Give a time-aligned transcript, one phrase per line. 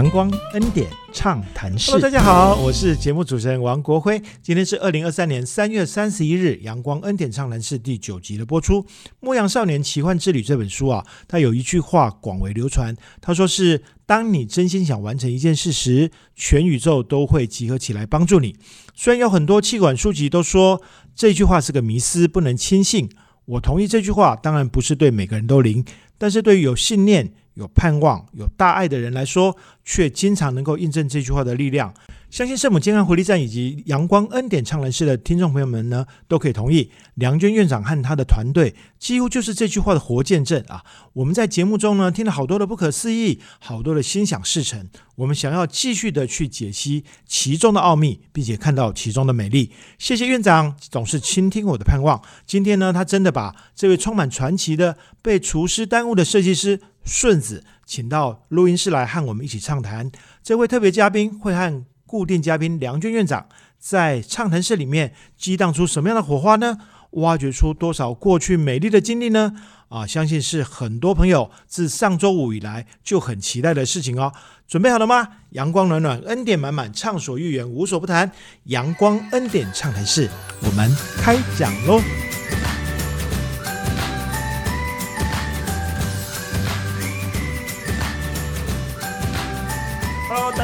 [0.00, 1.90] 阳光恩典畅谈室。
[1.90, 4.18] Hello，大家好，我是节目主持人王国辉。
[4.40, 8.82] 今天是二零二三年三月三十一日，阳光恩典畅谈室第九集的播出。
[9.20, 18.56] 《牧羊少年奇幻之旅》这本书啊，它有一句话广为流传，他说是：当你真心想完成一件事时，全宇宙都会集合起来帮助你。
[18.94, 20.80] 虽然有很多气管书籍都说
[21.14, 23.10] 这句话是个迷思，不能轻信。
[23.44, 25.84] 我同意这句话，当然不是对每个人都灵，
[26.16, 27.34] 但是对于有信念。
[27.54, 31.92] 有盼望、有大爱的人来说，却经常能够印证这句话的力量。
[32.30, 36.88] 相信圣母健康活力站以及阳光恩典畅人室的听众朋友们呢，都可以同意。
[37.16, 40.84] 梁娟院长和他的团队几乎就是这句话的活见证啊！
[41.12, 44.88] 我们在节目中呢，听了好多的不可思议，好多的心想事成。
[45.16, 49.72] 我们想要继续的去解析其中的奥秘，并且看到其中的美丽。
[49.98, 52.22] 谢谢院长总是倾听我的盼望。
[52.46, 60.10] 今天呢，他真的把这位充满传奇的被厨师耽误的设计师顺子请到录音室来和我们一起畅谈。
[60.42, 63.46] 这位特别嘉宾会和固定嘉宾梁娟院长
[63.78, 66.78] 在畅谈室里面激荡出什么样的火花呢？
[67.12, 69.52] 挖掘出多少过去美丽的经历呢？
[69.88, 74.32] 啊，相信是很多朋友自上周五以来就很期待的事情哦。
[74.68, 75.26] 准备好了吗？
[75.50, 78.30] 阳光暖暖，恩典满满，畅所欲言，无所不谈。
[78.64, 80.30] 阳光恩典畅谈室，
[80.62, 80.88] 我们
[81.20, 82.00] 开讲喽！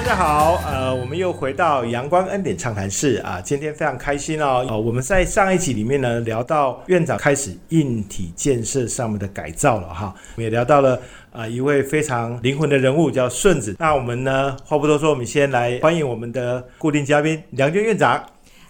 [0.07, 4.65] 大家好，呃，我们又回到阳光恩典畅谈室啊，今天非常开心哦。
[4.69, 10.97] 呃，我们在上一集里面呢，聊到院长开始硬体建设上面的改造了哈，我们也聊到了
[11.33, 13.75] 啊一位非常灵魂的人物叫顺子。
[13.81, 18.25] 那我们呢，话不多说，我们先来欢迎我们的固定嘉宾梁娟院长。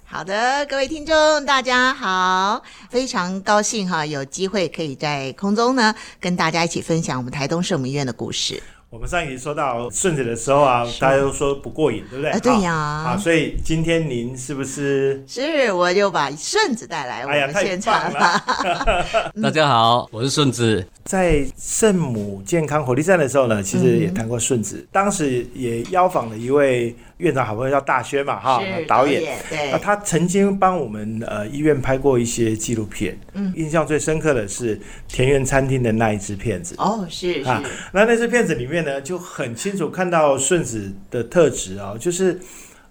[0.07, 8.63] 好的，各位听众大家好，非常高兴哈，有机会可以在空中呢跟大家一起分享我们台东圣母医院的故事。
[8.97, 12.31] 我们上一集说到顺子的时候啊，大家都说不过瘾，对不对？
[12.31, 12.73] 啊，对呀。
[12.75, 15.23] 啊，所以今天您是不是？
[15.27, 18.43] 是，我就把顺子带来我们现场了。
[19.43, 20.83] 大家好，我是顺子。
[21.05, 26.97] 在圣母健康火力站的时候呢，其实也谈过顺子，当时也邀访了一位。
[27.19, 34.79] 院长好朋友叫大轩嘛，哈，导演，对，那他曾经帮我们呃医院拍过一些纪录片，嗯，印象最深刻的是
[35.09, 37.63] 田园餐厅的那一支片子，哦，是啊，
[37.93, 42.39] 那那支片子里面呢，就很清楚看到顺子的特质啊，就是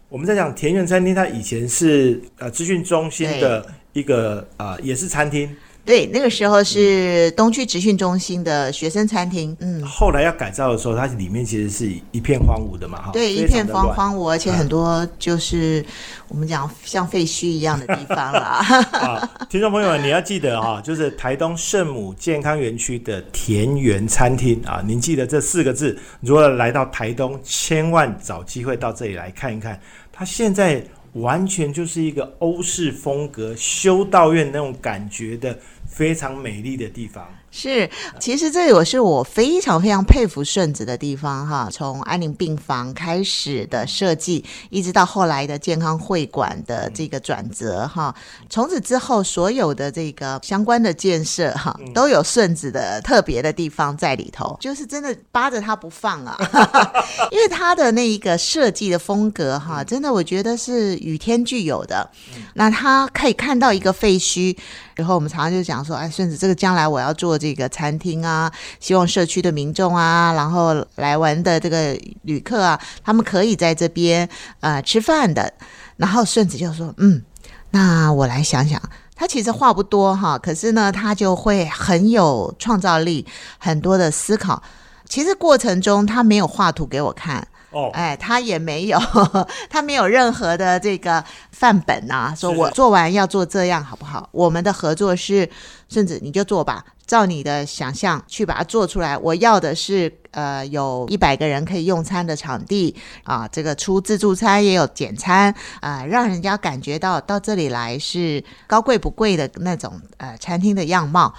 [0.10, 5.56] 我们在讲田园餐厅，它以前是呃资讯中心的一个啊，也是餐厅。
[5.86, 9.56] 对，那个时候是东区职训中心的学生餐厅。
[9.60, 13.12] 嗯，后来要改造的时候，它里面其实是一片荒芜的嘛，哈。
[13.14, 15.86] 对，一片荒荒芜，而且很多就是
[16.28, 18.66] 我们讲像废墟一样的地方啦。
[18.94, 25.96] 啊，听众朋友们，你要记得哈，就是台东圣母健康园区的田园餐厅啊，您记得这四个字。
[26.22, 29.80] 如果来到台东，千万找机会到这里来看一看。
[30.12, 35.56] 它现在完全就是一个欧式风格修道院那种感觉的。
[35.96, 37.34] 非常美丽的地方。
[37.58, 37.90] 是，
[38.20, 41.70] 其实这也是我非常非常佩服顺子的地方哈。
[41.72, 48.14] 从安宁病房开始的设计，一直到后来的健康会馆的这个转折哈，
[48.50, 56.38] 从此之后所有的这个相关的建设哈，都有顺子的特别的地方在里头，就是真的扒着他不放啊。
[57.32, 62.12] 因为他的那一个设计的风格哈，真的我觉得是与天俱有的。
[62.56, 64.58] 那他可以看到一个废墟，
[64.96, 67.40] 然后我们常常就讲说，哎，顺子，这个将来我要做。
[67.46, 74.28] 这个餐厅啊，希望社区的民众啊，然后来玩的这个旅客啊，他们可以在这边
[74.62, 75.54] 呃吃饭的。
[75.98, 77.22] 然后顺子就说：“嗯，
[77.70, 78.82] 那我来想想。”
[79.16, 83.24] 他其实话不多哈，可是呢，他就会很有创造力，
[83.60, 84.64] 很多的思考。
[85.08, 87.48] 其实过程中他没有画图给我看。
[87.76, 88.98] 哦，哎，他也没有，
[89.70, 91.22] 他没有任何的这个
[91.52, 94.30] 范本呐，说我做完要做这样好不好？
[94.32, 95.50] 我们的合作是，
[95.90, 99.18] 甚至你就做吧，照你的想象去把它做出来。
[99.18, 102.96] 我要的是，呃，有一百个人可以用餐的场地
[103.26, 111.34] 啊，这个出自助餐也有简餐啊，让人家感觉到到这里来是高贵不贵的那种呃餐厅的样貌。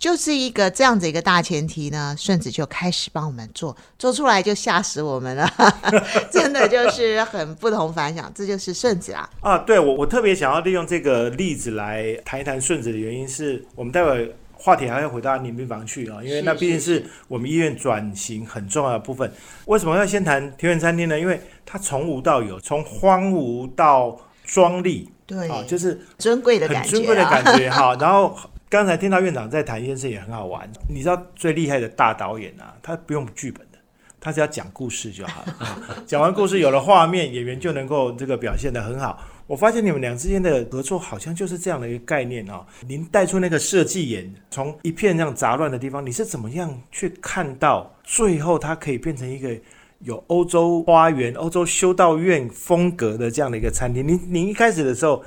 [0.00, 5.46] 就是一个这样子一个大前提呢，顺子就开始帮我们做，做出来就吓死我们了，
[6.32, 9.28] 真的就是很不同凡响，这就是顺子啊。
[9.40, 19.30] 啊，对我我特别想要利用这个例子来谈一谈顺子的原因是，我们待会话题还要回到宁病房去啊，因为那毕竟是我们医院转型很重要的部分。
[19.66, 21.20] 为什么要先谈田园餐厅呢？
[21.20, 28.34] 因为它从无到有，从荒芜到庄丽，对啊，就是尊贵的感觉，很尊贵的感觉哈，然后。
[28.70, 33.78] 刚才听到院长在谈一件事也很好玩，你知道最厉害的大导演啊，他不用剧本的，
[34.20, 35.76] 他只要讲故事就好了。
[36.06, 39.20] 讲完故事有了画面，演员就能够这个表现得很好。
[39.48, 42.64] 我发现你们俩之间的合作好像就是这样的一个概念哦。
[42.86, 49.50] 您带出那个设计眼，从一片这样杂乱的地方，你是怎么样去看到最后它可以变成一个
[49.98, 54.06] 有欧洲花园、欧洲修道院风格的这样的一个餐厅？
[54.06, 55.20] 您您一开始的时候，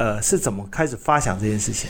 [0.00, 1.88] 呃，是怎么开始发想这件事情？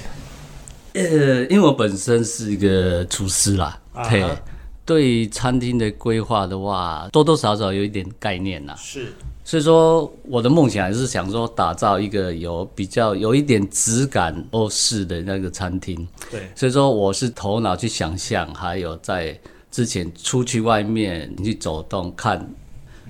[0.95, 4.37] 呃，因为我本身是一个厨师啦，啊对，
[4.85, 8.75] 对餐厅的规划的话，多多少少有一点概念啦。
[8.77, 16.07] 是所以说，我的梦想还是想说，打造一个有比较有一点质感欧式的那个餐厅。
[16.31, 19.37] 对，所以说，我是头脑去想象，还有在
[19.69, 22.49] 之前出去外面你去走动看，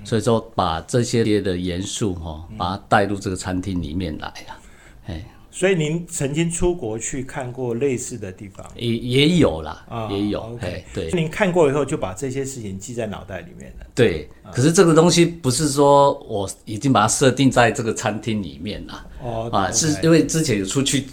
[0.03, 4.57] 所以说把这些的元素哈、把它带入这个餐厅里面来啊。
[5.07, 8.65] 哎，所以您曾经出国去看过类似的地方？
[8.75, 10.65] 也也有啦，啊也有，OK。
[10.65, 11.11] 哎，对。
[11.11, 13.85] 您看过以后就把这些事情记在脑袋里面了。
[13.93, 14.29] 对。
[14.51, 21.05] 可是这个东西不是说我已经把它设定在这个餐厅里面了，哦啊，是因为之前有出去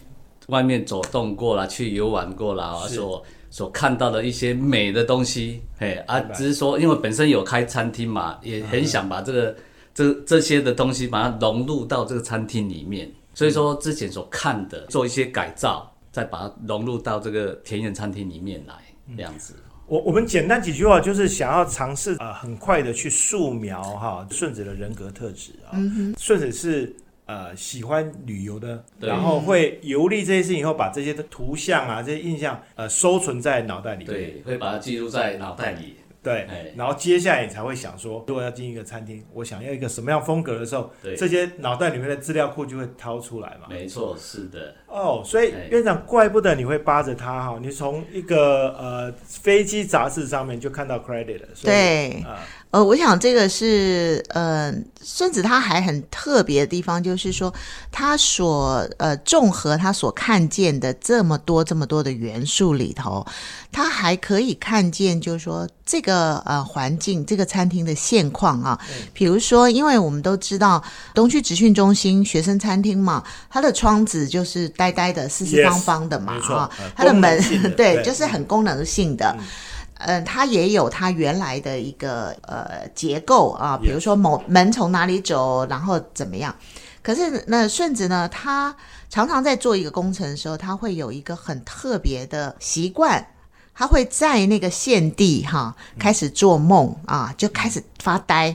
[0.46, 9.56] 外面走动过啦，去游玩过啦，所所看到的一些美的东西，嘿啊，只是说因为本身有开餐厅嘛，也很想把这个、
[9.94, 18.74] 这这些的东西把它融入到这个餐厅里面，所以说之前所看的做一些改造，再把它融入到这个田园餐厅里面来，
[19.16, 19.54] 这样子。
[19.86, 25.78] 我我们简单几句话，就是想要尝试呃很快的去素描哈顺子的人格特质啊。
[26.18, 26.92] 顺子是
[27.26, 34.06] 呃喜欢旅游的，然后会游历这些事情以后，把这些的图像啊这些印象呃收存在脑袋里面。
[34.06, 35.94] 对，会把它记录在脑袋里。
[36.28, 43.66] 对哎，然后接下来你才会想说，如果要进一个餐厅，我想要一个什么样风格的时候，对这些脑袋里面的资料库就会掏出来嘛。
[43.68, 51.48] 没错，是的，哦，所以哎院长怪不得你会扒着他哈，你从一个呃飞机杂志上面就看到 credit 了。
[51.62, 52.40] 对，啊，
[52.70, 57.52] 呃，我想这个是呃，孙子他还很特别的地方，就是说
[57.90, 63.26] 他所呃综合他所看见的这么多这么多的元素里头，
[63.72, 68.78] 他还可以看见，就是说这个呃环境这个餐厅的现况啊，
[69.14, 70.82] 比如说，因为我们都知道
[71.14, 76.38] 东区职训中心学生餐厅嘛，它的窗子就是呆呆的四四方方的嘛
[76.94, 79.34] 它的门的对，对就是很功能性的。
[79.38, 79.44] 嗯，
[80.24, 86.54] 它也有它原来的一个呃结构啊，比如说某门从哪里走，然后怎么样。
[87.02, 88.74] 可是那顺子呢，他
[89.08, 93.26] 常常在做一个工程的时候，他会有一个很特别的习惯，
[93.74, 98.54] 他会在那个现地哈开始做梦啊，就开始发呆。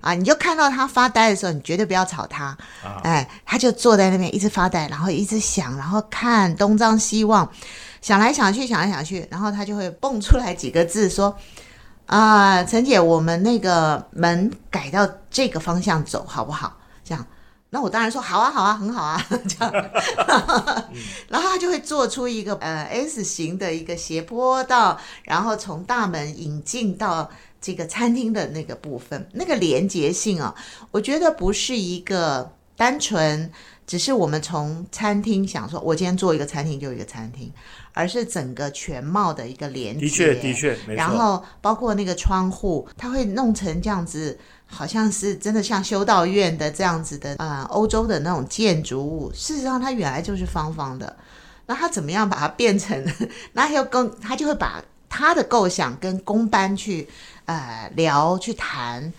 [0.00, 2.46] 啊，你就看到他发呆的时候，你绝对不要吵他。
[2.82, 7.48] 啊哎，他就坐在那边一直发呆，然后一直想，然后看东张西望，
[8.02, 11.34] 想来想去，想来想去，然后他就会蹦出来几个字说
[12.04, 17.26] ：“啊，陈姐，我们那个门改到这个方向走好不好？”这样，
[17.70, 19.72] 那我当然说好啊，好啊，很好啊， 这样，
[21.28, 30.52] 然后他就会做出一个呃 S 型的一个斜坡道，然后从大门引进到这个餐厅的那个部分，那个连接性啊，
[30.90, 33.50] 我觉得不是一个单纯
[33.86, 37.52] 只是我们从餐厅想说，我今天做一个餐厅就一个餐厅，
[37.92, 40.00] 而是整个全貌的一个连接。
[40.00, 40.94] 的确的确没错。
[40.94, 49.30] 然后包括那个窗户，它会弄成这样子，好像是真的像修道院的这样子的，呃，欧洲的那种建筑物。
[49.34, 51.16] 事实上，它原来就是方方的。
[51.66, 53.04] 那他怎么样把它变成？
[53.52, 57.08] 那又跟他就会把他的构想跟工班去
[57.44, 59.12] 呃聊去谈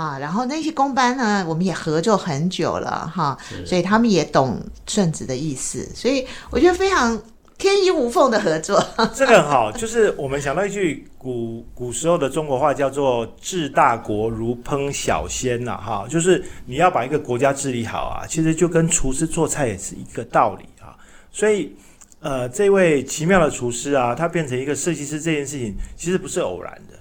[0.00, 7.20] 啊，然后那些工班呢，我们也合作很久了哈，所以他们也懂顺子的意思，所以我觉得非常
[7.58, 8.82] 天衣无缝的合作。
[9.14, 20.96] 这个很好，就是我们想到一句古古时候的中国话，叫做“治大国如烹小鲜”呐，哈，就是你要把一个国家治理好啊，其实就跟厨师做菜也是一个道理啊。
[21.30, 21.76] 所以，
[22.20, 26.98] 呃，这位奇妙的厨师啊，他变成一个设计师这件事情，其实不是偶然的。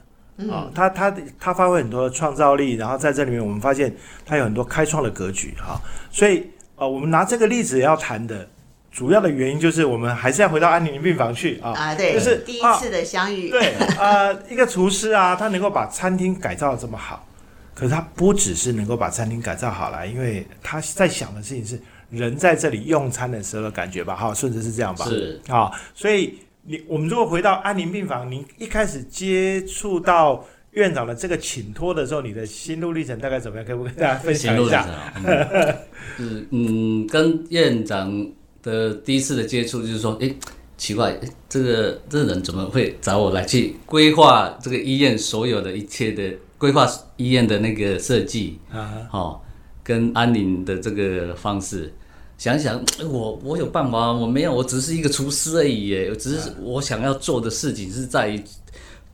[0.47, 3.93] 啊、他他他发挥很多的创造力，然后在这里面我们发现
[4.25, 5.81] 他有很多开创的格局哈、
[6.11, 8.47] 所以呃，我们拿这个例子要谈的
[8.91, 11.71] 主要的原因就是我们还是要回到安宁病房去啊。
[11.71, 17.27] 啊，对，就是第一啊次的相遇，对，呃，一个厨师啊，他能够把餐厅改造的这么好，
[17.75, 21.79] 可是他不只是能够把餐厅改造好了，因为他在想的事情是
[22.09, 25.05] 人在这里用餐的时候的感觉吧，哈，顺着是这样吧？
[25.05, 33.65] 是啊，所以你我们如果回到安宁病房，您一开始接触到院长的这个请托的时候，你的心路历程大概怎么样？
[33.65, 34.87] 可不可以跟大家分享一下？
[35.15, 35.75] 嗯，
[36.15, 40.35] 是嗯，跟院长的第一次的接触就是说，诶，
[40.77, 49.41] 奇怪，诶这个这个人怎么会找我来去规划这个医院所有的一切的规划医院的那个设计，啊，哦，
[49.83, 51.91] 跟安宁的这个方式，
[52.39, 58.41] 想一想，诶我我有办法，我没有，我只是一个厨师而已耶，只是我想要做的事情是在于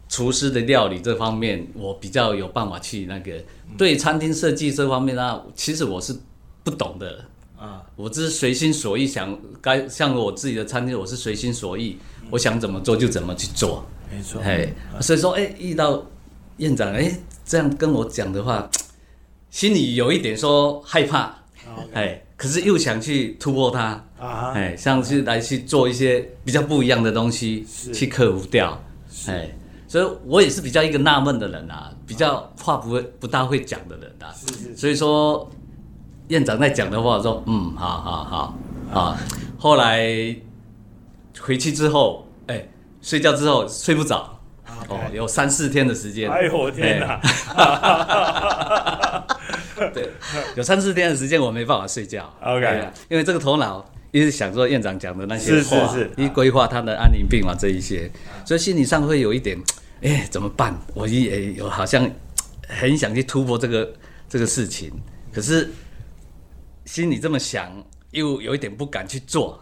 [0.07, 3.33] 厨师的料理这方面，我比较有办法去那个
[3.77, 6.15] 对餐厅设计这方面呢，其实我是
[6.63, 7.25] 不懂的。
[7.57, 11.97] 啊，我只是随心所欲想该像我自己的餐厅，我是随心所欲，
[12.29, 13.83] 我想怎么做就怎么去做。
[14.11, 16.05] 没错，哎，所以说，哎，遇到
[16.57, 18.69] 院长，哎，这样跟我讲的话，
[19.49, 21.33] 心里有一点说害怕，
[21.93, 28.77] 哎，可是又想去突破它，啊，哎，像是来去做一些比较不一样的东西，去克服掉，
[29.27, 29.49] 哎，
[29.87, 35.49] 所以我也是比较一个纳闷的人啊，比较话不会不大会讲的人啊，是是所以说
[36.27, 38.57] 院长在讲的话，说嗯，好好好
[38.91, 39.17] 啊。
[39.57, 40.35] 后来
[41.39, 42.67] 回去之后，哎、
[43.01, 44.37] 睡觉之后睡不着，
[44.89, 46.29] 哦，有三四天的时间。
[46.29, 47.19] 哎呦我天哪！
[49.93, 50.09] 对，
[50.55, 52.33] 有三四天的时间我没办法睡觉。
[52.41, 58.09] OK 啊因为这个头脑一直想说院长讲的那些是是，是一规划他的安宁病房这一些，
[58.45, 59.57] 所以心理上会有一点，
[60.01, 60.73] 哎、怎么办？
[60.93, 62.09] 我也有好像
[62.67, 63.93] 很想去突破这个
[64.29, 64.91] 这个事情，
[65.33, 65.69] 可是
[66.85, 67.71] 心里这么想，
[68.11, 69.61] 又有一点不敢去做。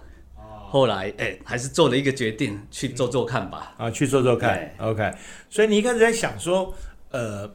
[0.69, 3.75] 后来，哎、还是做了一个决定，去做做看吧。
[3.77, 4.71] 啊，去做做看。
[4.79, 5.13] OK，
[5.47, 6.73] 所以你一开始在想说，
[7.11, 7.47] 呃，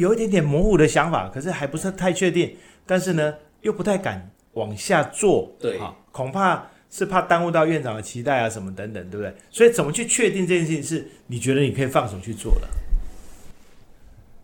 [0.00, 5.54] 有一点点模糊的想法，可是还不是太确定，但是呢，又不太敢往下做。
[5.60, 9.34] 对啊，恐怕是怕耽误到院长的期待啊，什么等等，对不对？
[9.50, 12.68] 所以怎么去确定这件事情是你觉得你可以放手去做的？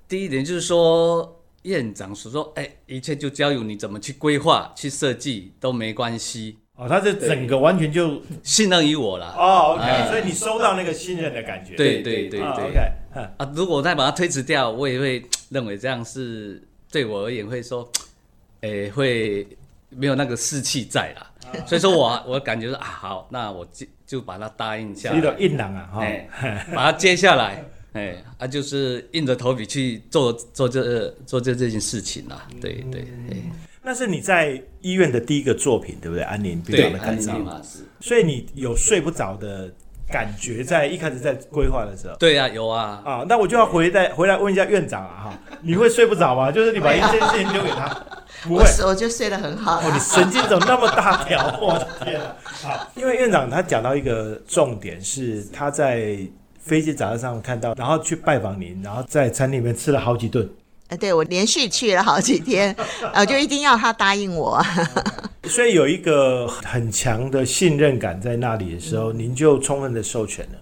[0.07, 9.35] 第一点就是说，院长所说，哎、一切就交由你怎么去规划、去设计都没关系，哦，他这整个完全就信任于我了。
[9.37, 11.75] 哦，OK，、哎所以你收到那个信任的感觉。
[11.75, 12.65] 对对对啊对。
[12.67, 12.81] OK，
[13.15, 13.25] 嗯。
[13.39, 17.91] 啊，如果我再把它推迟掉，我也会认为这样是对我而言会说，
[18.61, 19.49] 诶、会
[19.89, 21.33] 没有那个士气在啦。
[21.67, 25.17] 所以说我我感觉说啊，好，那我就就把它答应下来。
[25.17, 26.29] 一种来，硬朗啊，哈、哎、
[26.75, 27.65] 把它接下来，
[27.95, 32.47] 哎、啊，就是硬着头皮去做做这做这这件事情啦。
[32.61, 33.43] 对对对
[33.87, 36.25] 那是你在医院的第一个作品，对不对？
[36.25, 37.63] 安宁病对，房的改造。
[38.01, 39.71] 所以你有睡不着的
[40.11, 42.17] 感觉，在一开始在规划的时候。
[42.17, 46.51] 对啊，有啊，啊，那我就要回来回来问一下院长啊，哈， 你会睡不着吗？
[46.51, 47.87] 就是你把一件事情丢给他，
[48.43, 48.65] 不会。
[48.85, 51.57] 我就睡得很好哦，你神经怎么那么大条？
[51.63, 52.35] 我的天啊！
[52.43, 56.19] 好，因为院长他讲到一个重点是他在
[56.59, 60.49] 飞机杂志上看到，然后去拜访您，然后在餐厅里面吃了好几顿，
[60.89, 62.75] 呃，对我连续去了好几天，
[63.13, 64.65] 呃，我就一定要他答应我。
[65.45, 70.59] 所以有一个很强的信任感在那里的时候，您就充分的授权了。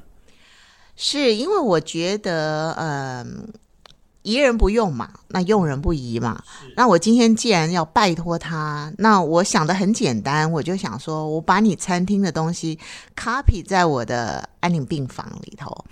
[0.97, 3.49] 是因为我觉得，嗯、
[4.23, 6.43] 疑人不用嘛，那用人不疑嘛。
[6.77, 12.79] 那我今天既然要拜托他，那我想的很简单，我就想说，我把你餐厅的东西
[13.17, 15.85] copy 在我的安宁病房里头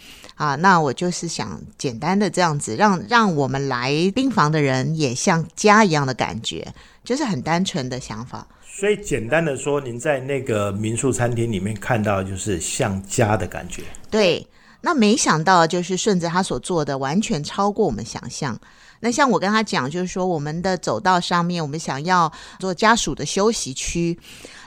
[0.43, 6.67] 啊，那我就是想简单的这样子，让让我们来病房的人也像家一样的感觉，
[7.05, 8.45] 就是很单纯的想法。
[8.67, 13.85] 所以简单的说，您在那个民宿餐厅里面看到就是像家的感觉。
[14.11, 14.45] 对，
[14.81, 18.59] 那没想到就是顺着他所做的，完全超过我们想象。
[18.99, 24.19] 那像我跟他讲，就是说我们的走道上面，我们想要做家属的休息区。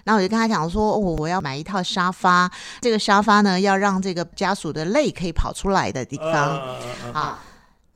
[0.05, 6.59] 那我就跟他讲说，哦，我要买一套沙发，这个沙发呢要让这个家属的泪可以跑出来的地方。
[7.03, 7.39] 嗯啊。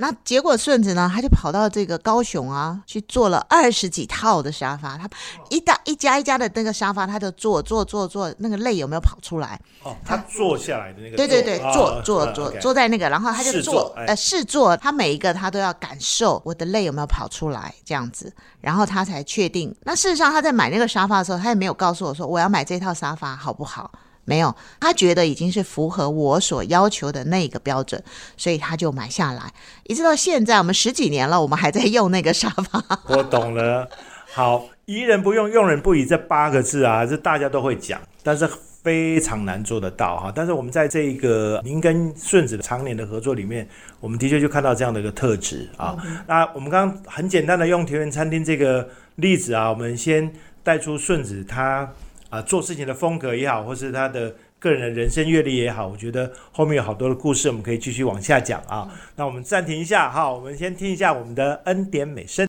[0.01, 4.97] 那结果顺子呢，他就跑到这个高雄啊，去做了二十几套的沙发。
[4.97, 5.09] 他
[5.49, 9.59] 一大一家一家的那个沙发，他就坐坐坐坐，那个泪有没有跑出来？
[9.83, 19.75] 哦，他坐下来的那个对对对，坐哦坐哦坐坐在那个，然后他就试坐呃试坐，他每一个他都要感受我的泪有没有跑出来这样子，然后他才确定。
[19.83, 23.91] 那事实上他在买那个沙发的时候，他也没有告诉我说我要买这套沙发好不好。
[24.29, 28.01] 没有，他觉得已经是符合我所要求的那个标准，
[28.37, 29.51] 所以他就买下来。
[29.85, 32.83] 一直到现在，我们十几年了，我们还在用那个沙发。
[33.09, 33.89] 我懂了。
[34.31, 38.47] 好，疑人不用，用人不疑这八个字啊，这大家都会讲，但是
[38.83, 40.31] 非常难做得到哈。
[40.33, 43.67] 但是我们在这一个您跟顺子的常年的合作里面，
[43.99, 45.97] 我们的确就看到这样的一个特质啊。
[46.27, 50.31] 那我们刚刚很简单的用田园餐厅这个例子啊，我们先
[50.63, 51.91] 带出顺子他
[52.29, 54.35] 啊做事情的风格也好，或是他的。
[54.59, 58.93] 个人的人生阅历也好，我觉得后面有好多的故事，我们可以继续往下讲啊。
[59.15, 62.45] 那我们暂停一下哈，我们先听一下我们的恩典美声。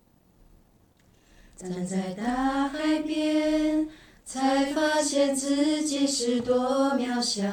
[1.57, 3.89] 站在大海边，
[4.25, 7.49] 才发现自己是多渺小。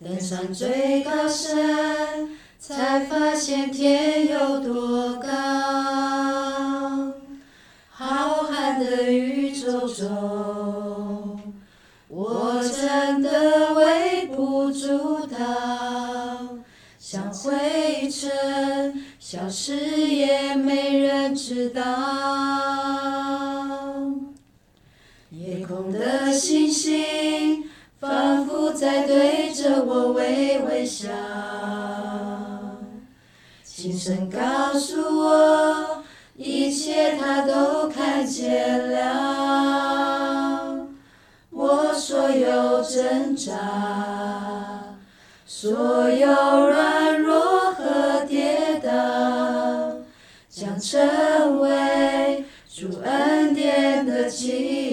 [0.00, 6.13] 登上最高山，才发现天有多高。
[19.34, 21.82] 消失也没人知道。
[25.30, 27.64] 夜空的星星。
[27.98, 31.08] 仿佛在对着我微微笑，
[33.64, 36.04] 轻声告诉我，
[36.36, 40.86] 一切他都看见了。
[41.48, 44.84] 我所有挣扎，
[45.46, 46.28] 所有
[50.84, 54.83] 成为主恩典的记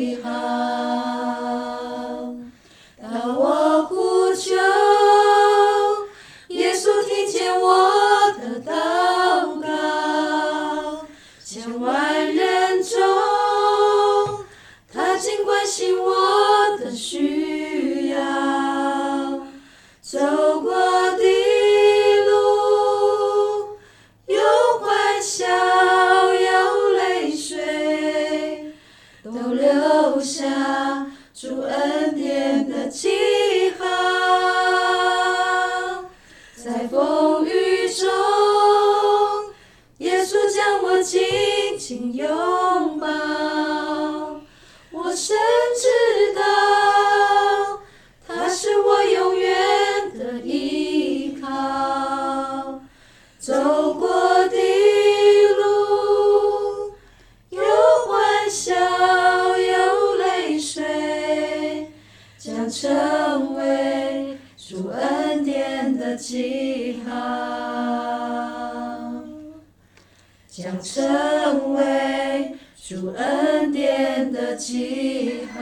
[74.61, 75.61] 记号。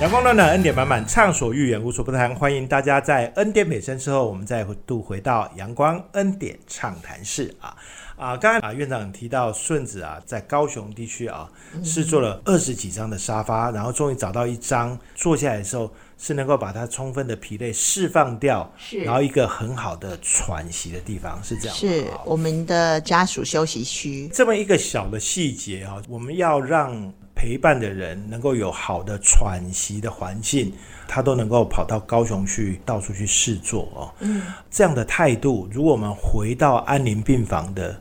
[0.00, 2.34] 阳光暖暖，恩典满满，畅所欲言，无所不谈。
[2.34, 7.76] 欢迎大家在恩典美声之后，我们再度回到阳光恩典畅谈室啊
[8.16, 8.36] 啊！
[8.36, 11.48] 刚才啊院长提到顺子啊，在高雄地区啊
[11.82, 21.76] 是做了二十几张的沙发，然后终于找到一张坐下来的时候是能够把它充分的疲累释放掉，是，然后一个很好的喘息的地方，是这样。
[21.76, 27.12] 是我们的家属休息区，这么一个小的细节啊，我们要让。
[27.36, 30.72] 陪伴的人能够有好的喘息的环境，
[31.06, 34.14] 他都能够跑到高雄去到处去试做哦。
[34.20, 37.98] 嗯，这样的态度，如果我们回到安宁病房的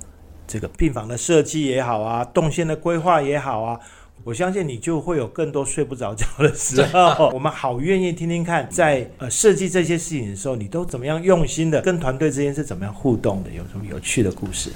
[0.48, 3.78] 这个病房的设计也好啊，动线的规划也好啊，
[4.24, 7.30] 我相信你就会有更多睡不着觉的时候。
[7.34, 13.50] 我们好愿意听听看，在呃设计这些事情的时候，你都怎么样用心的跟团队之间是怎么样互动的？
[13.52, 14.72] 有什么有趣的故事？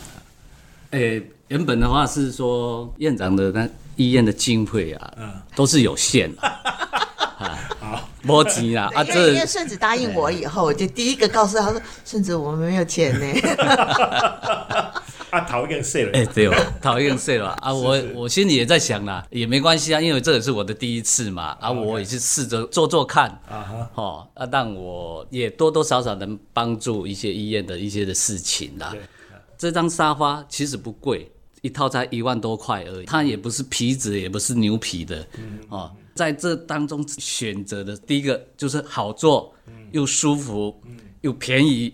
[0.92, 3.70] 诶，原本的话是说院长的那。
[3.98, 13.26] 医院的经费啊，嗯，都是有限的， 啊，好，没钱啊，啊，这因为顺子答应我以后，我就第一个告诉他说，顺子我们没有钱呢，
[15.30, 17.50] 啊，讨厌碎了，哎，对哦，讨厌碎了。
[17.62, 28.94] 啊， 我我心里也在想啦，也没关系啊，因为这也是我的第一次嘛，啊，我也是试着做做看，啊哈，哦，啊，但我也多多少少能帮助一些医院的一些的事情啦，
[29.58, 31.32] 这张沙发其实不贵。
[31.64, 35.26] 一套才一万多块而已，它也不是皮质，也不是牛皮的，
[35.70, 39.54] 哦，在这当中选择的第一个就是好做，
[39.92, 40.76] 又舒服，
[41.22, 41.94] 又便宜，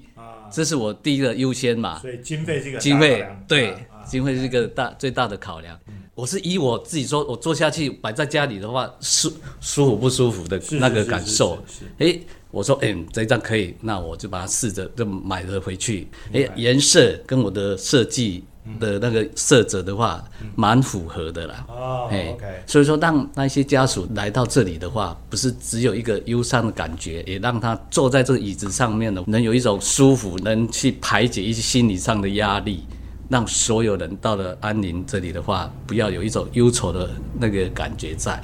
[0.49, 1.99] 这是我第一个优先嘛。
[1.99, 3.75] 所以经费这个经费对
[4.07, 5.77] 经费是一个大最大的考量。
[6.15, 11.61] 我是以我自己说，我做下去摆在家里的话，舒舒服不舒服的那个感受。
[11.97, 16.07] 诶，我说哎，这张可以，那我就把它试着就买了回去。
[16.31, 18.43] 诶，颜色跟我的设计。
[18.79, 20.23] 的那个色泽的话，
[20.55, 21.65] 蛮符合的啦。
[21.67, 22.45] 哦，OK。
[22.65, 32.85] 所以说，让那些家属来到这里的话，不是只有一个忧伤的感觉，也让他坐在这个椅子上面呢，能有一种舒服，能去排解一些心理上的压力，
[33.29, 38.41] 让所有人到了安宁这里的话，不要有一种忧愁的那个感觉在，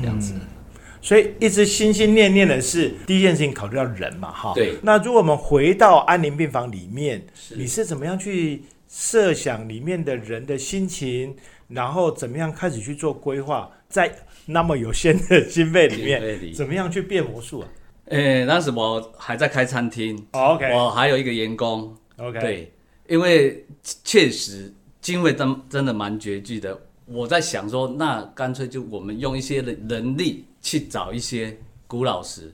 [0.00, 0.32] 这样子。
[1.02, 4.52] 所以一直心心念念的是第一件事情，考虑到人嘛，哈。
[4.54, 4.78] 对。
[4.82, 8.64] 那如果我们回到安宁病房里面，你是怎么样去？
[8.88, 11.36] 设想里面的人的心情，
[11.68, 14.10] 然后怎么样开始去做规划，在
[14.46, 17.68] 那么有限的经费里面，怎么样去变魔术啊？
[18.06, 22.72] 诶，那时我还在开餐厅，哦 OK 我还有一个员工，OK，，对，
[23.06, 23.66] 因为
[24.02, 24.72] 确实
[25.02, 26.80] 经费真真的蛮拮据的。
[27.04, 31.54] 我在想说，那干脆就我们用一些人人力去找一些
[31.86, 32.50] 古老石，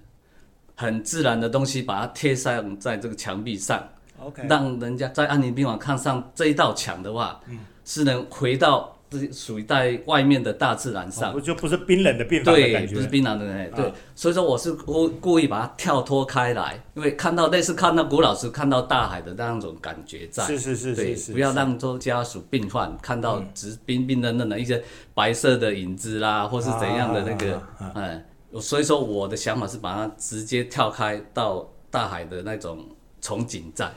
[0.75, 3.88] 很自然的东西，把它贴上在这个墙壁上，
[4.25, 7.59] OK，让人家在安宁病房看上这一道墙的话，嗯。
[7.87, 11.35] 是能回到自己属于在外面的大自然上。
[11.35, 11.39] 哦。
[11.39, 24.83] 就不是冰冷的病房的对，感觉，不是冰冷的人，对，啊所以说我是故故意把它跳脱开来，因为看到类似看到古老师看到大海的那种感觉在，是是是对是是，不要让做家属病患看到只冰冰冷冷的一些
[25.13, 28.25] 白色的影子啦，或是怎样的那个啊啊啊，哎，
[28.63, 32.83] 所以说我的想法是把它直接跳开到大海的那种
[33.21, 33.91] 憧憬在，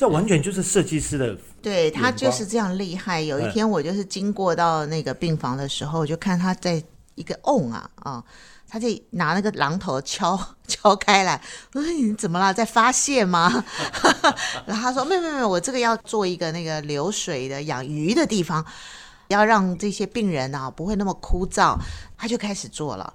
[0.00, 3.20] 这完全就是设计师的对他就是这样厉害。
[3.20, 6.82] 有一嗯天我就是经过到那个病房的时候，我就看他在
[7.16, 8.24] 一个瓮啊啊，
[8.66, 11.38] 他就拿那个榔头敲 敲开来。
[11.74, 13.62] 我说你怎么了，在发泄吗？
[14.64, 18.64] 然后他说没有没有没有，我这个要做一个那个流水的养鱼的地方，
[19.28, 21.76] 要让这些病人啊不会那么枯燥，
[22.16, 23.12] 他就开始做了。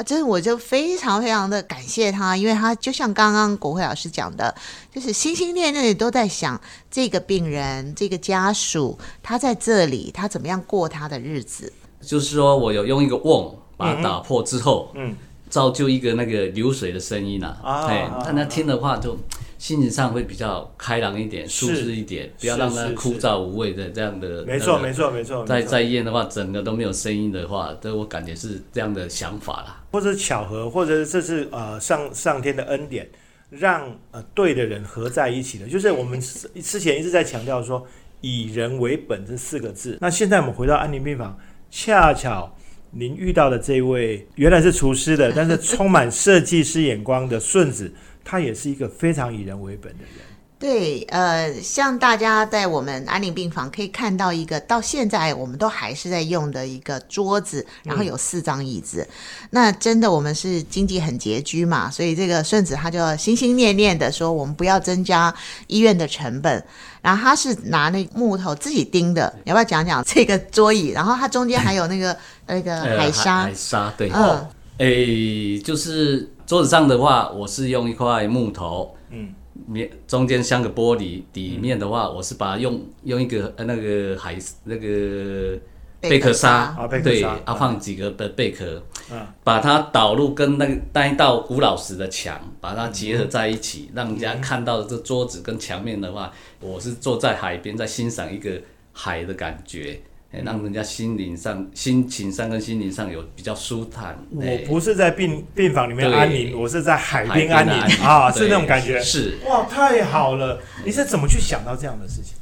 [0.00, 4.54] 啊，真的我就非常非常的感谢他，因为他就像刚刚国辉老师讲的，
[4.90, 6.58] 就是心心念念的都在想
[6.90, 11.70] 这个病人、这个家属，他在这里，他怎么样过他的日子。
[12.00, 15.14] 就是说我有用一个瓮把它打破之后，嗯，
[15.50, 19.14] 造就一个那个流水的声音啊，啊哎啊，大家听的话就
[19.60, 24.42] 心情上会比较开朗一点、舒适一点，不要让它是是枯燥无味的这样的。
[24.46, 29.84] 没错那个没错没错，在在医院的话，整个都没有声音的话，这我感觉是这样的想法啦。
[29.92, 33.06] 或者巧合，或者这是呃上上天的恩典，
[33.50, 35.68] 让呃对的人合在一起的。
[35.68, 37.86] 就是我们之之前一直在强调说
[38.22, 39.98] 以人为本这四个字。
[40.00, 41.38] 那现在我们回到安宁病房，
[41.70, 42.56] 恰巧
[42.92, 47.92] 您遇到的这位原来是厨师的，但是充满设计师眼光的顺子，
[48.24, 50.24] 他也是一个非常以人为本的人。
[50.58, 59.08] 对，呃，像大家在我们安宁病房可以看到一个到现在我们都还是在用的一个桌子，然后有四张椅子。
[59.48, 65.34] 那真的我们是经济很拮据嘛，所以这个顺子他就心心念念的说，我们不要增加
[65.66, 66.62] 医院的成本。
[67.00, 70.88] 然后他是拿那木头自己钉的，你要不要讲讲这个桌椅？
[70.88, 72.14] 然后它中间还有那个
[72.46, 79.32] 那个呃海沙海，沙对，嗯，诶，就是桌子上的话，我是用一块木头，嗯，
[79.68, 85.56] 面中间镶个玻璃，底面的话，我是把它用用一个呃那个海那个
[86.00, 88.82] 贝壳沙啊贝，壳对，沙啊放几个的贝壳，
[89.12, 89.24] 嗯。
[89.44, 98.60] 把它导入跟那个那一道古老石的墙，把它结合在一起，让人家看到这桌子跟墙面的话，我是坐在海边在欣赏一个
[98.92, 100.00] 海的感觉。
[100.32, 104.16] 哎，让人家心灵上、心情上跟心灵上有比较舒坦。
[104.30, 109.00] 我哎不是在病病房里面安宁，我是在海海边安宁啊，是那种感觉。
[109.00, 110.60] 是哇，太好了！
[110.84, 112.34] 你是怎么去想到这样的事情？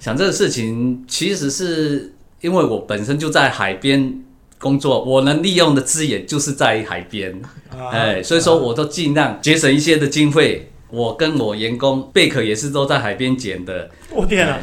[0.00, 4.20] 想这个事情，其实是因为我本身就在海边
[4.58, 10.70] 工作，我能利用的资源就是在海边，啊哎，所以说我都尽量节省一些的经费。
[10.90, 14.58] 我跟我员工贝壳也是都在海边捡的，我天啊！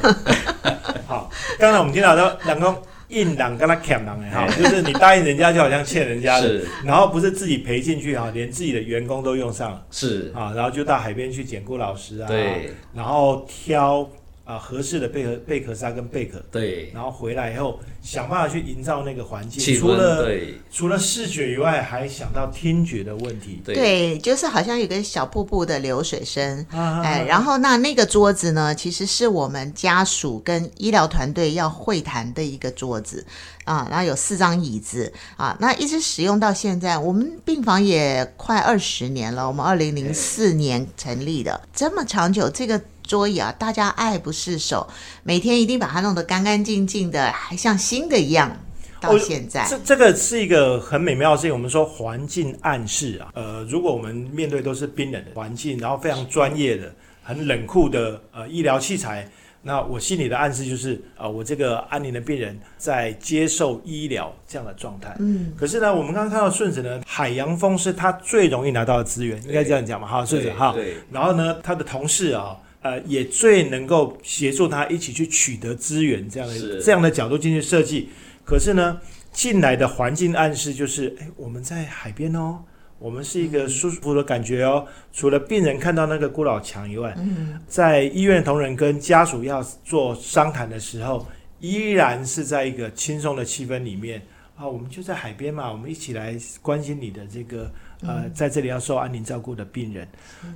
[1.08, 4.30] 好，刚才我们听到说两个硬朗跟他欠狼哎。
[4.32, 9.86] 哈，就是你答应人家就好像欠人家的，然后不是自己赔进去哈，连自己的员工都用上了。
[9.92, 12.72] 是，啊，然后就到海边去捡顾老师啊，对。
[12.94, 14.08] 然后挑
[14.46, 23.60] 啊合适的贝壳贝壳沙跟贝壳，对，然后回来以后想办法去营造那个环境，除了对除了视觉以外，还想到听觉的问题。
[23.66, 33.26] 对对，就是好像有个小瀑布的流水声，啊哎，然后那那个桌子呢，其实是我们家属跟医疗团队要会谈的一个桌子
[33.64, 44.88] 啊，然后有四张椅子啊，那一直使用到现在，我们病房也快二十年了，我们二零零四年成立的，这么长久，这个桌椅啊，大家爱不释手，
[45.24, 48.58] 每天一定把它弄得干干净净的，还像新的一样。
[49.00, 51.54] 到现在，这这个是一个很美妙的事情。
[51.54, 56.92] 我们说环境暗示啊，呃，如果我们面对都是冰冷的环境，然后非常专业的、
[57.22, 59.30] 很冷酷的呃医疗器材，
[59.62, 65.16] 那我心里的暗示就是啊、呃我这个安宁的病人在接受医疗这样的状态。
[65.20, 70.08] 嗯，可是呢，我们刚刚看到顺子呢，海洋风是他最容易拿到的资源，应该这样讲嘛？
[70.08, 70.72] 哈，顺子哈。
[70.72, 78.10] 对然后呢，他的同事啊，呃，也最能够协助他一起去取得资源，这样的这样的角度进去设计。
[78.46, 82.60] 可是呢，进来的环境暗示就是，哎，我们在海边哦，
[83.00, 84.86] 我们是一个舒服的感觉哦。
[85.12, 91.26] 除了病人看到那个孤老墙以外，嗯，在医院同仁跟家属要做商谈的时候，
[91.60, 94.22] 依然是在一个轻松的气氛里面
[94.56, 94.68] 啊。
[94.68, 97.74] 我们就在海边嘛，我们一起来关心你的这个
[98.08, 100.08] 呃，在这里要受安宁照顾的病人，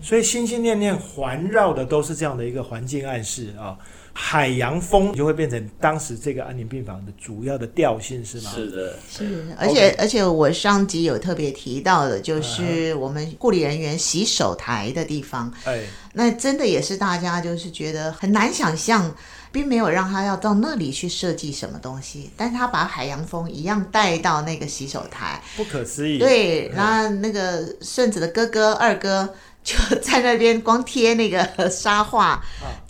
[0.02, 3.78] 所以心心念念环绕的都是这样的一个环境暗示啊。
[4.12, 8.52] 海洋风就会变成当时这个安宁病房的主要的调性，是吗？
[8.54, 19.16] 是的，是，而且而且我上集有特别提到的，就是我们护理人员洗手台的地方，哎，那真的也是大家就是觉得很难想象，
[19.52, 26.18] 并没有让他要到那里去设计什么东西，但是他把海洋风一样带到那个洗手台，不可思议。
[26.18, 29.34] 对，然后那个顺子的哥哥二哥
[29.64, 32.44] 就在那边光贴那个沙画。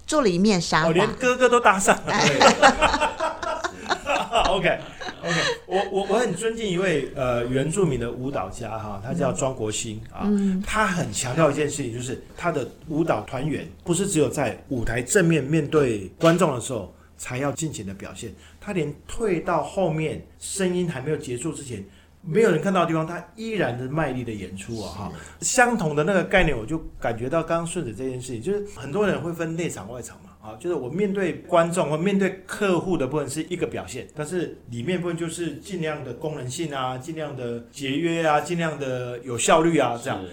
[0.10, 3.69] 做了一面纱，哦，连哥哥都搭上了。
[4.50, 4.80] OK
[5.22, 10.30] OK，我我我很尊敬一位呃原住民的舞蹈家哈，他叫庄国兴啊，
[10.66, 21.84] 他很强调一件事情，就是他的舞蹈团员不是只有在舞台正面面对观众的时候才要尽情的表现，他连退到后面声音还没有结束之前。
[22.22, 24.92] 没有人看到的地方，他依然的卖力的演出啊！
[24.92, 40.24] 哈，相同的那个概念，我就感觉到刚刚顺着这件事情，就是很多人会分内场外场嘛，啊，就是我面对观众或面对客户的部分是一个表现，但是里面部分就是尽量的功能性啊，尽量的节约啊，尽量的有效率啊，这样。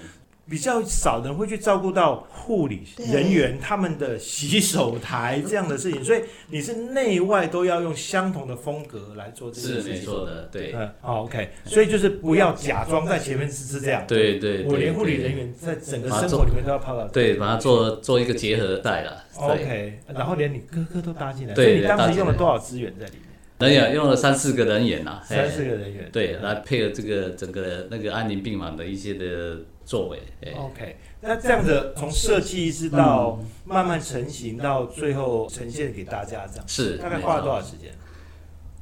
[0.49, 9.95] 比较少人会去照顾到护理人员他们的洗手台这样的事情，所以你是内外都要用相同的风格来做这件事情。
[9.95, 10.73] 是没错的，对。
[10.73, 11.51] 嗯，好，OK。
[11.65, 14.05] 所以就是不要假装在前面是是这样。
[14.07, 14.65] 对对。
[14.67, 17.09] 我连护理人员在整个生活里面都要泡到。
[17.09, 19.25] 对，把它做做一个结合带了。
[19.35, 19.99] OK。
[20.15, 21.55] 然后连你哥哥都搭进来。
[21.55, 21.65] 对。
[21.65, 23.13] 所以你当时用了多少资源在里
[23.59, 23.73] 面？
[23.73, 25.21] 人员用了三四个人员呐。
[25.25, 26.09] 三四个人员。
[26.13, 29.59] 对，来配合这个整个那个安宁病房的一些的。
[29.87, 30.21] 作为
[30.59, 37.93] ，OK，那这样子从设计一直到慢慢成型，到最后呈现给大家，这样是大概花了多少时间？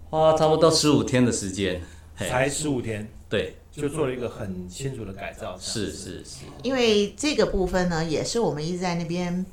[0.08, 1.82] 花差不多十五天的时间，
[2.16, 3.54] 才十五天，对。
[3.76, 6.44] 就做了一个很清楚的改造，是是是。
[6.62, 9.44] 因为这个部分呢，也是我们一直在那边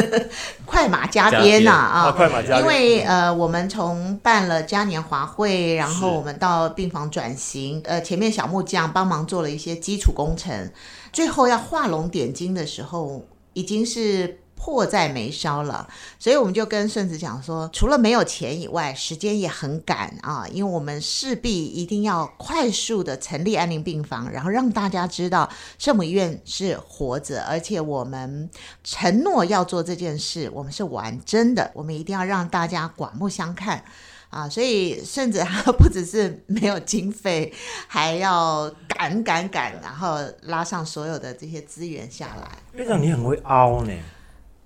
[0.64, 2.60] 快马加鞭呐啊，快马加鞭。
[2.60, 10.70] 因为呃，我们从办了嘉年华会，然后我们到病房转型，呃，前面小木匠帮忙做了一些基础工程，
[11.12, 14.40] 最后要画龙点睛的时候，已经是。
[14.58, 28.50] 迫在眉梢了，所以我们就跟顺子讲说，除了没有钱以外，时间也很赶啊，因为我们势必一定要快速的成立安宁病房，然后让大家知道圣母医院是活着，而且我们
[28.82, 33.82] 承诺要做这件事，我们是玩真的，我们一定要让大家刮目相看
[34.30, 34.48] 啊！
[34.48, 37.50] 所以顺子 他不只是没有经费，
[37.86, 42.48] 还要赶赶赶，然后拉上所有的这些资源下来。
[42.74, 43.92] 院长，你很会凹呢。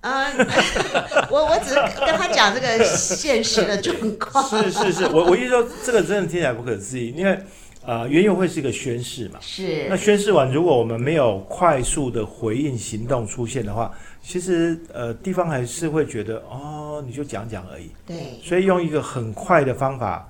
[0.03, 0.37] 嗯，
[1.31, 4.43] 我我只是跟他讲这个现实的状况。
[4.49, 7.39] 是是是，我我意思说，这个真的听起来不可思议，因为
[7.85, 9.39] 呃，园游会是一个宣誓嘛。
[9.41, 9.85] 是。
[9.89, 17.89] 那宣誓完，如果我们没有快速的回应行动出现的话，其实呃，地方还是会觉得哦，你就讲讲而已。
[18.05, 18.39] 对。
[18.43, 20.27] 所以用一个很快的方法，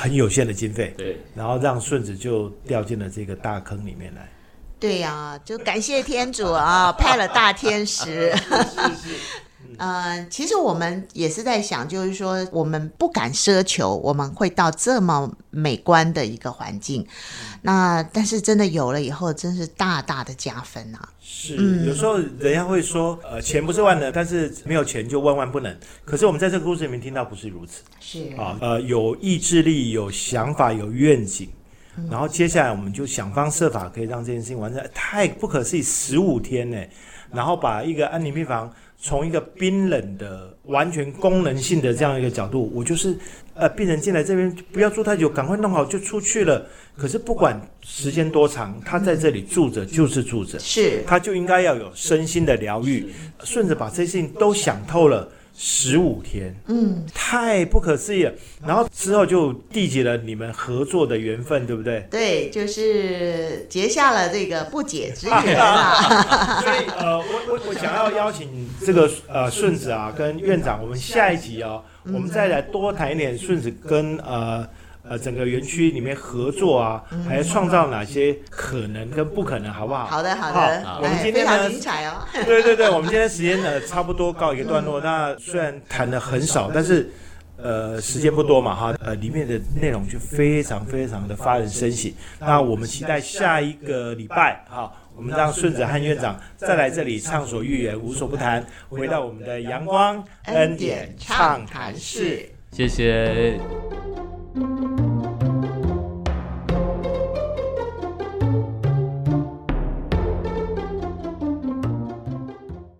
[0.00, 4.28] 很有限的经费，对，然后让顺子就掉进了这个大坑里面来。
[4.78, 8.34] 对呀，就感谢天主啊，派了大天使。
[9.78, 17.06] 嗯， 其实我们也是在想，就是说我们不敢奢求我们会到这么美观的一个环境，
[17.62, 21.08] 那但是真的有了以后，真是大大的加分啊。
[21.20, 25.76] 是，有时候人家会说，呃，钱不是万能，但是没有钱就万万不能。
[26.04, 27.82] 可是我们在这个故事里面听到不是如此。
[28.00, 31.48] 是啊，呃，有意志力、有想法、有愿景。
[32.10, 36.76] 然后接下来我们就想方设法可以让这件事情完成，太不可思议，十五天呢，
[37.32, 43.16] 然后把一个安宁病房从一个冰冷的、完全功能性的这样一个角度，我就是
[43.54, 46.66] 呃，病人进来这边不要住太久，赶快弄好就出去了。
[46.96, 53.06] 可是不管时间多长，他在这里住着就是住着，是他就应该要有身心的疗愈，
[53.44, 55.28] 顺着把这些事情都想透了。
[55.58, 58.32] 十五天，嗯，太不可思议了。
[58.66, 62.06] 然后之后就缔结了你们合作的缘分，对不对？
[62.10, 66.60] 对，就是结下了这个不解之缘啊。
[66.60, 74.68] 所以呃，我我我想要邀请这个呃顺子啊，跟院长，我们下一集哦，我们再来多谈一点顺子跟呃。
[75.08, 80.06] 呃，整个园区里面合作啊，还创造哪些可能跟不可能，好不好？
[80.06, 80.82] 好的，好的。
[81.00, 82.26] 我们今天呢，精彩哦。
[82.44, 85.00] 对对对，我们今天时间呢，差不多告一个段落。
[85.00, 87.08] 那虽然谈的很少，但是
[87.56, 92.12] 呃，时间不多嘛，哈，呃，里面的内容就非常非常的发人深省。
[92.40, 102.50] 那我们期待下一个礼拜，哈，我们让顺子和院长再来这里畅所欲言，无所不谈，回到我们的阳光恩典畅谈室。
[102.72, 103.58] 谢谢。